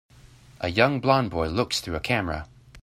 [0.61, 2.47] A young blond boy looks through a camera.